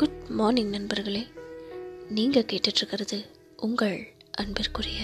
[0.00, 1.26] Good morning நண்பர்களே.
[2.08, 4.98] நீங்கள் கேட்டுட்ருக்கிறது உங்கள் அன்பிற்குரிய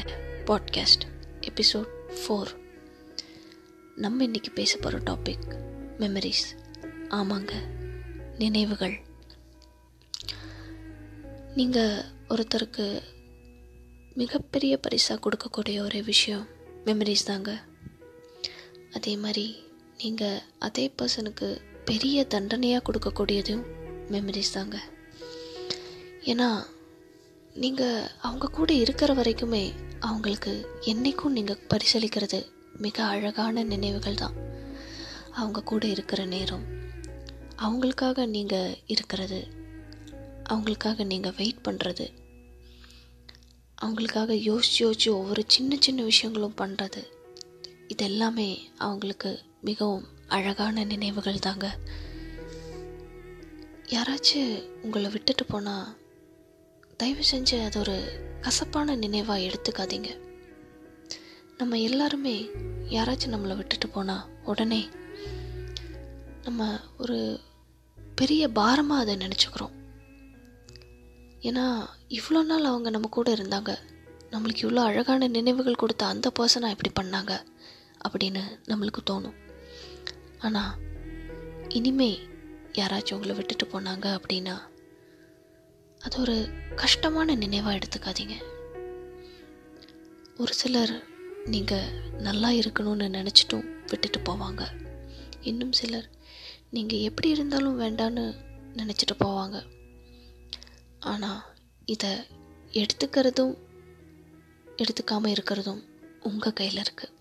[0.45, 1.04] பாட்காஸ்ட்
[1.41, 2.46] எபிசோட் ஃபோர்
[3.96, 5.59] நம்ம இன்றைக்கி பேச போகிற டாபிக்
[5.98, 6.46] மெமரிஸ்
[7.09, 7.53] ஆமாங்க
[8.38, 8.96] நினைவுகள்.
[11.55, 13.03] நீங்கள் ஒருத்தருக்கு
[14.15, 16.47] மிகப்பெரிய பரிசாக கொடுக்கக்கூடிய ஒரே விஷயம்
[16.85, 17.63] மெமரிஸ் தாங்க.
[18.93, 19.57] அதே மாதிரி
[19.99, 24.77] நீங்கள் அதே பர்சனுக்கு பெரிய தண்டனையாக கொடுக்கக்கூடியதும் மெமரிஸ் தாங்க.
[26.25, 26.49] ஏன்னா
[27.54, 29.64] நீங்கள் அவங்க கூட இருக்கிற வரைக்குமே
[30.00, 30.53] அவங்களுக்கு
[30.90, 32.41] என்றைக்கும் நீங்கள் பரிசளிக்கிறது
[32.84, 34.36] மிக அழகான நினைவுகள் தான்.
[35.33, 36.64] அவங்க கூட இருக்கிற நேரம்
[37.64, 39.41] அவங்களுக்காக நீங்கள் இருக்கிறது
[40.48, 42.06] அவங்களுக்காக நீங்கள் வெயிட் பண்ணுறது
[43.83, 47.03] அவங்களுக்காக யோசிச்சு யோசிச்சு ஒவ்வொரு சின்ன சின்ன விஷயங்களும் பண்ணுறது
[47.89, 51.67] இது எல்லாமே அவங்களுக்கு மிகவும் அழகான நினைவுகள் தாங்க.
[53.95, 55.89] யாராச்சும் உங்களை விட்டுட்டு போனால்
[56.97, 57.97] தயவு செஞ்சு அது ஒரு
[58.41, 60.11] கசப்பான நினைவாக எடுத்துக்காதீங்க.
[61.59, 62.34] நம்ம எல்லாருமே
[62.89, 64.89] யாராச்சும் நம்மளை விட்டுட்டு போனால் உடனே
[66.42, 67.41] நம்ம ஒரு
[68.14, 69.75] பெரிய பாரமாக அதை நினச்சிக்கிறோம்.
[71.41, 71.64] ஏன்னா
[72.09, 73.73] இவ்வளோ நாள் அவங்க நம்ம கூட இருந்தாங்க.
[74.31, 77.33] நம்மளுக்கு இவ்வளோ அழகான நினைவுகள் கொடுத்த அந்த பர்சனாக இப்படி பண்ணாங்க
[78.09, 79.37] அப்படின்னு நம்மளுக்கு தோணும்.
[80.39, 80.73] ஆனால்
[81.69, 82.19] இனிமே
[82.77, 84.57] யாராச்சும் உங்களை விட்டுட்டு போனாங்க அப்படின்னா
[85.99, 86.37] அது ஒரு
[86.77, 88.35] கஷ்டமான நினைவாக எடுத்துக்காதீங்க.
[90.37, 90.95] ஒரு சிலர்
[91.45, 94.63] நீங்கள் நல்லா இருக்கணும்னு நினச்சிட்டும் விட்டுட்டு போவாங்க.
[95.41, 96.09] இன்னும் சிலர்
[96.71, 98.25] நீங்கள் எப்படி இருந்தாலும் வேண்டான்னு
[98.77, 99.57] நினச்சிட்டு போவாங்க.
[100.99, 101.43] ஆனால்
[101.85, 102.13] இதை
[102.73, 103.55] எடுத்துக்கிறதும்
[104.77, 105.83] எடுத்துக்காமல் இருக்கிறதும்
[106.23, 107.16] உங்கள் கையில் இருக்குது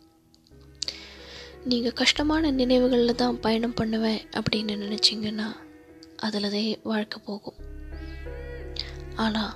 [1.70, 5.48] நீங்கள் கஷ்டமான நினைவுகளில் தான் பயணம் பண்ணுவேன் அப்படின்னு நினச்சிங்கன்னா
[6.26, 7.58] அதில்தே வாழ்க்கை போகும்.
[9.16, 9.54] ஆனால்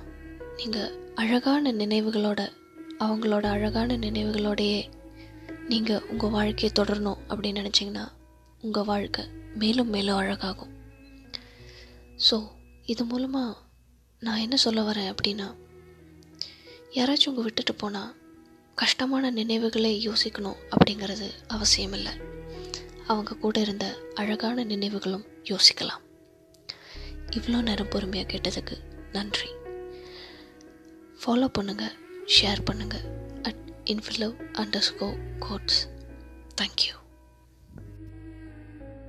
[0.56, 2.40] நீங்கள் அழகான நினைவுகளோட
[2.98, 4.80] அவங்களோட அழகான நினைவுகளோடையே
[5.68, 8.06] நீங்கள் உங்கள் வாழ்க்கையை தொடரணும் அப்படின்னு நினச்சிங்கன்னா
[8.60, 10.74] உங்கள் வாழ்க்கை மேலும் மேலும் அழகாகும்.
[12.30, 12.38] ஸோ
[12.84, 13.58] இது மூலமாக
[14.22, 15.48] நான் என்ன சொல்ல வரேன் அப்படின்னா
[16.92, 18.10] யாராச்சும் உங்கள் விட்டுட்டு போனால்
[18.80, 22.12] கஷ்டமான நினைவுகளை யோசிக்கணும் அப்படிங்கிறது அவசியம் இல்லை
[23.06, 26.02] அவங்க கூட இருந்த அழகான நினைவுகளும் யோசிக்கலாம்.
[27.30, 28.76] இவ்வளோ நேரம் பொறுமையாக கேட்டதுக்கு
[29.12, 29.50] நன்றி.
[31.20, 31.96] ஃபாலோ பண்ணுங்கள்
[32.36, 33.06] ஷேர் பண்ணுங்கள்
[33.42, 35.08] அட் இன்ஃபிலவ் அண்டர் ஸ்கோ
[35.38, 35.80] கோட்ஸ்
[36.62, 36.94] தேங்க்யூ